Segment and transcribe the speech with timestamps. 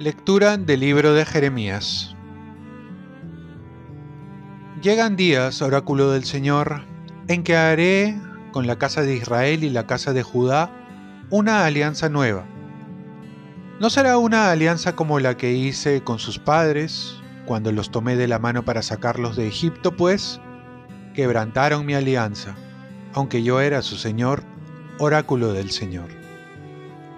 [0.00, 2.16] Lectura del libro de Jeremías.
[4.80, 6.84] Llegan días, oráculo del Señor,
[7.28, 8.18] en que haré
[8.50, 10.70] con la casa de Israel y la casa de Judá
[11.28, 12.46] una alianza nueva.
[13.78, 17.19] No será una alianza como la que hice con sus padres,
[17.50, 20.40] cuando los tomé de la mano para sacarlos de Egipto, pues
[21.14, 22.54] quebrantaron mi alianza,
[23.12, 24.44] aunque yo era su Señor,
[25.00, 26.10] oráculo del Señor.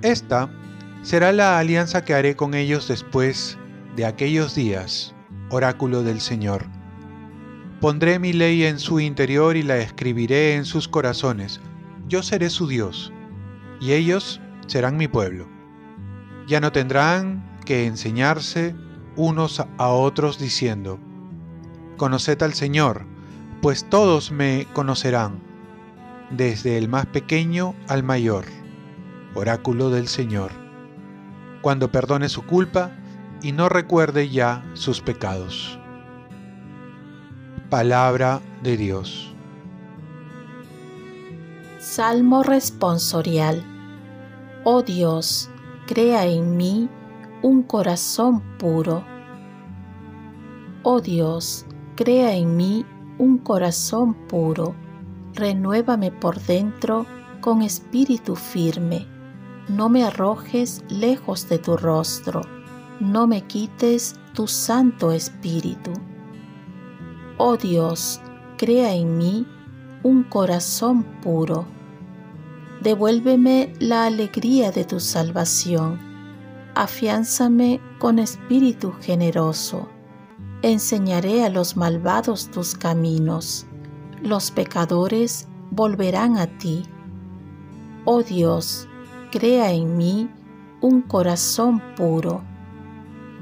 [0.00, 0.48] Esta
[1.02, 3.58] será la alianza que haré con ellos después
[3.96, 5.14] de aquellos días,
[5.50, 6.64] oráculo del Señor.
[7.82, 11.60] Pondré mi ley en su interior y la escribiré en sus corazones.
[12.08, 13.12] Yo seré su Dios,
[13.78, 15.46] y ellos serán mi pueblo.
[16.46, 18.74] Ya no tendrán que enseñarse
[19.16, 20.98] unos a otros diciendo,
[21.96, 23.06] Conoced al Señor,
[23.62, 25.40] pues todos me conocerán,
[26.30, 28.44] desde el más pequeño al mayor.
[29.34, 30.64] Oráculo del Señor
[31.64, 32.90] cuando perdone su culpa
[33.40, 35.78] y no recuerde ya sus pecados.
[37.70, 39.34] Palabra de Dios.
[41.78, 43.64] Salmo responsorial.
[44.62, 45.48] Oh Dios,
[45.86, 46.90] crea en mí
[47.44, 49.04] un corazón puro.
[50.82, 51.64] Oh Dios,
[51.94, 52.84] crea en mí
[53.18, 54.74] un corazón puro.
[55.34, 57.06] Renuévame por dentro
[57.40, 59.06] con espíritu firme
[59.68, 62.42] no me arrojes lejos de tu rostro,
[63.00, 65.92] no me quites tu Santo Espíritu.
[67.38, 68.20] Oh Dios,
[68.58, 69.46] crea en mí
[70.02, 71.66] un corazón puro.
[72.82, 76.13] Devuélveme la alegría de tu salvación.
[76.76, 79.88] Afiánzame con espíritu generoso.
[80.62, 83.66] Enseñaré a los malvados tus caminos.
[84.22, 86.82] Los pecadores volverán a ti.
[88.04, 88.88] Oh Dios,
[89.30, 90.28] crea en mí
[90.80, 92.42] un corazón puro.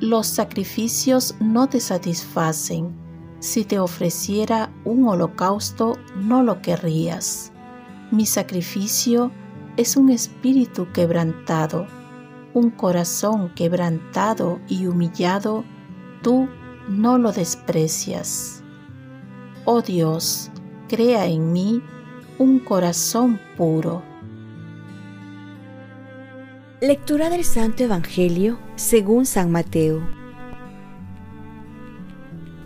[0.00, 2.94] Los sacrificios no te satisfacen.
[3.40, 7.52] Si te ofreciera un holocausto, no lo querrías.
[8.10, 9.30] Mi sacrificio
[9.78, 11.86] es un espíritu quebrantado,
[12.54, 15.64] un corazón quebrantado y humillado,
[16.22, 16.48] tú
[16.88, 18.62] no lo desprecias.
[19.66, 20.50] Oh Dios,
[20.88, 21.82] crea en mí
[22.38, 24.02] un corazón puro
[26.86, 30.06] Lectura del Santo Evangelio según San Mateo.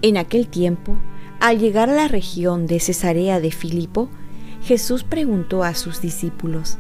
[0.03, 0.97] En aquel tiempo,
[1.39, 4.11] al llegar a la región de Cesarea de Filipo,
[4.61, 6.79] Jesús preguntó a sus discípulos,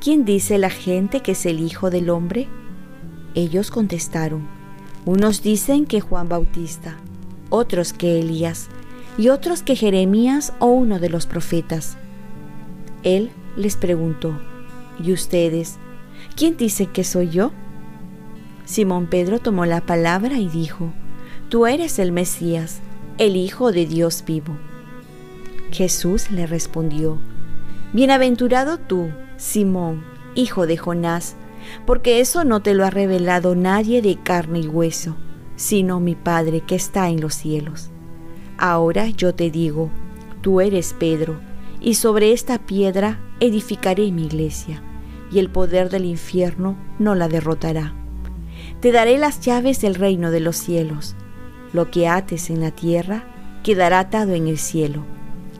[0.00, 2.48] ¿quién dice la gente que es el Hijo del Hombre?
[3.34, 4.48] Ellos contestaron,
[5.04, 6.96] unos dicen que Juan Bautista,
[7.50, 8.68] otros que Elías,
[9.16, 11.96] y otros que Jeremías o uno de los profetas.
[13.02, 14.38] Él les preguntó,
[15.02, 15.78] ¿y ustedes?
[16.38, 17.50] ¿quién dice que soy yo?
[18.64, 20.92] Simón Pedro tomó la palabra y dijo,
[21.48, 22.80] Tú eres el Mesías,
[23.18, 24.56] el Hijo de Dios vivo.
[25.72, 27.18] Jesús le respondió,
[27.92, 30.04] Bienaventurado tú, Simón,
[30.34, 31.36] hijo de Jonás,
[31.86, 35.16] porque eso no te lo ha revelado nadie de carne y hueso,
[35.56, 37.90] sino mi Padre que está en los cielos.
[38.58, 39.90] Ahora yo te digo,
[40.42, 41.40] tú eres Pedro,
[41.80, 44.82] y sobre esta piedra edificaré mi iglesia
[45.30, 47.94] y el poder del infierno no la derrotará.
[48.80, 51.14] Te daré las llaves del reino de los cielos.
[51.72, 53.24] Lo que ates en la tierra
[53.62, 55.04] quedará atado en el cielo,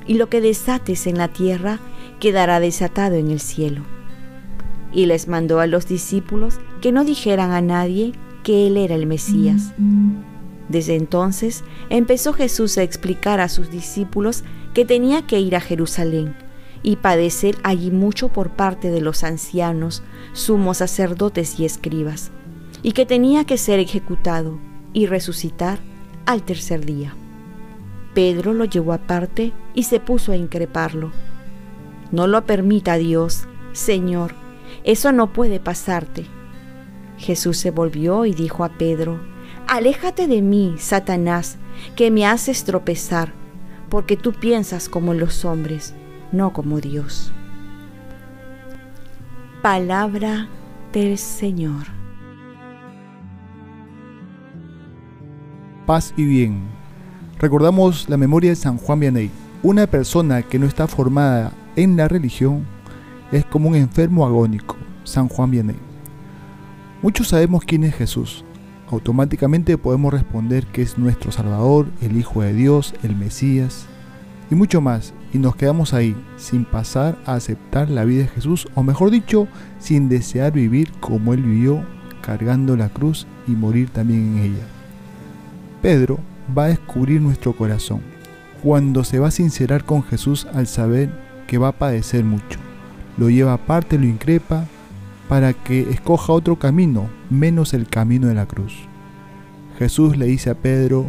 [0.06, 1.81] y lo que desates en la tierra
[2.19, 3.83] quedará desatado en el cielo.
[4.93, 8.12] Y les mandó a los discípulos que no dijeran a nadie
[8.43, 9.75] que él era el Mesías.
[10.69, 16.34] Desde entonces empezó Jesús a explicar a sus discípulos que tenía que ir a Jerusalén
[16.83, 20.03] y padecer allí mucho por parte de los ancianos,
[20.33, 22.31] sumos sacerdotes y escribas,
[22.83, 24.59] y que tenía que ser ejecutado
[24.93, 25.79] y resucitar
[26.27, 27.15] al tercer día.
[28.15, 31.12] Pedro lo llevó aparte y se puso a increparlo.
[32.10, 34.34] No lo permita Dios, Señor,
[34.84, 36.26] eso no puede pasarte.
[37.19, 39.20] Jesús se volvió y dijo a Pedro,
[39.66, 41.58] Aléjate de mí, Satanás,
[41.94, 43.32] que me haces tropezar,
[43.90, 45.94] porque tú piensas como los hombres
[46.32, 47.32] no como Dios.
[49.62, 50.49] Palabra
[50.93, 51.87] del Señor.
[55.87, 56.62] Paz y bien.
[57.38, 59.31] Recordamos la memoria de San Juan Vianney.
[59.62, 61.52] Una persona que no está formada
[61.82, 62.66] en la religión
[63.30, 64.76] es como un enfermo agónico.
[65.04, 65.76] San Juan Vianney.
[67.02, 68.44] Muchos sabemos quién es Jesús.
[68.90, 73.86] automáticamente podemos responder que es nuestro Salvador, el Hijo de Dios, el Mesías
[74.50, 78.66] y mucho más, y nos quedamos ahí, sin pasar a aceptar la vida de Jesús,
[78.75, 79.46] o mejor dicho,
[79.78, 81.84] sin desear vivir como Él vivió,
[82.22, 84.66] cargando la cruz y morir también en ella.
[85.82, 86.19] Pedro
[86.56, 88.00] va a descubrir nuestro corazón,
[88.62, 92.61] cuando se va a sincerar con Jesús al saber que va a padecer mucho.
[93.17, 94.67] Lo lleva aparte, lo increpa,
[95.29, 98.75] para que escoja otro camino, menos el camino de la cruz.
[99.79, 101.06] Jesús le dice a Pedro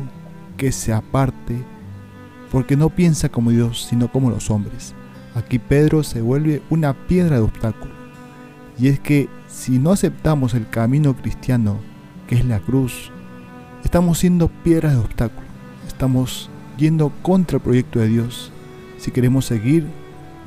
[0.58, 1.58] que se aparte,
[2.52, 4.96] porque no piensa como Dios, sino como los hombres.
[5.36, 7.94] Aquí Pedro se vuelve una piedra de obstáculo.
[8.80, 11.78] Y es que si no aceptamos el camino cristiano,
[12.28, 13.12] que es la cruz,
[13.84, 15.48] estamos siendo piedras de obstáculo.
[15.88, 18.52] Estamos yendo contra el proyecto de Dios.
[18.98, 19.86] Si queremos seguir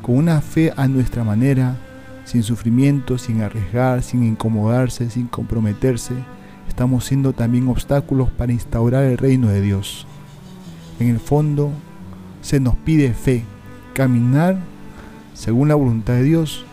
[0.02, 1.76] con una fe a nuestra manera,
[2.24, 6.14] sin sufrimiento, sin arriesgar, sin incomodarse, sin comprometerse,
[6.68, 10.06] estamos siendo también obstáculos para instaurar el reino de Dios.
[10.98, 11.70] En el fondo,
[12.40, 13.44] se nos pide fe,
[13.94, 14.58] caminar
[15.34, 16.64] según la voluntad de Dios,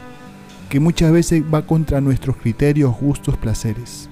[0.69, 4.09] que muchas veces va contra nuestros criterios, gustos, placeres,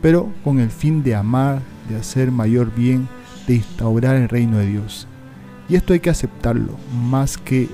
[0.00, 3.08] pero con el fin de amar, de hacer mayor bien,
[3.46, 5.06] de instaurar el reino de Dios.
[5.68, 6.76] Y esto hay que aceptarlo,
[7.08, 7.68] más que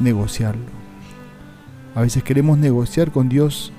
[0.00, 0.80] negociarlo.
[1.94, 3.72] A veces queremos negociar con Dios,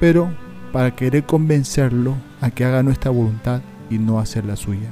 [0.00, 0.30] pero
[0.72, 4.90] para querer convencerlo a que haga nuestra voluntad y no hacer la suya.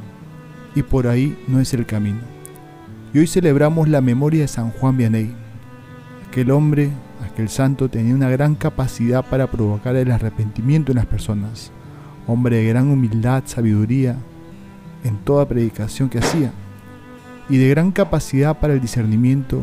[0.74, 2.20] Y por ahí no es el camino.
[3.12, 5.32] Y hoy celebramos la memoria de San Juan Vianney.
[6.28, 6.90] Aquel hombre,
[7.24, 11.70] aquel santo, tenía una gran capacidad para provocar el arrepentimiento en las personas.
[12.26, 14.16] Hombre de gran humildad, sabiduría
[15.04, 16.52] en toda predicación que hacía.
[17.48, 19.62] Y de gran capacidad para el discernimiento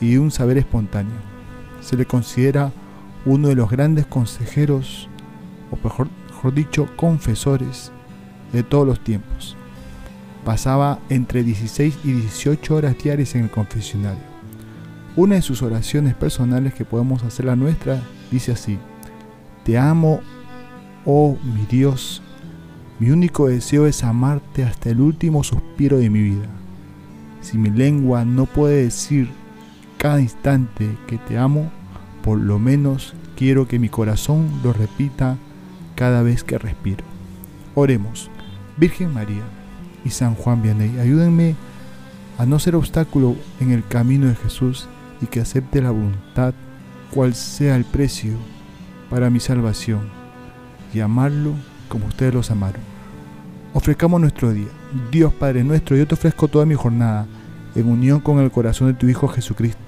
[0.00, 1.16] y un saber espontáneo.
[1.80, 2.72] Se le considera
[3.24, 5.08] uno de los grandes consejeros,
[5.70, 7.92] o mejor, mejor dicho, confesores
[8.52, 9.58] de todos los tiempos
[10.48, 14.22] pasaba entre 16 y 18 horas diarias en el confesionario.
[15.14, 18.78] Una de sus oraciones personales que podemos hacer la nuestra dice así,
[19.62, 20.20] Te amo,
[21.04, 22.22] oh mi Dios,
[22.98, 26.46] mi único deseo es amarte hasta el último suspiro de mi vida.
[27.42, 29.28] Si mi lengua no puede decir
[29.98, 31.70] cada instante que te amo,
[32.22, 35.36] por lo menos quiero que mi corazón lo repita
[35.94, 37.04] cada vez que respiro.
[37.74, 38.30] Oremos.
[38.76, 39.42] Virgen María,
[40.04, 40.98] y San Juan Vianney.
[40.98, 41.54] Ayúdenme
[42.38, 44.88] a no ser obstáculo en el camino de Jesús
[45.20, 46.54] y que acepte la voluntad,
[47.12, 48.34] cual sea el precio
[49.10, 50.08] para mi salvación,
[50.94, 51.52] y amarlo
[51.88, 52.80] como ustedes los amaron.
[53.74, 54.68] Ofrezcamos nuestro día.
[55.10, 57.26] Dios Padre nuestro, yo te ofrezco toda mi jornada
[57.74, 59.87] en unión con el corazón de tu Hijo Jesucristo,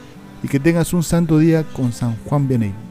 [0.43, 2.90] y que tengas un santo día con San Juan Beney.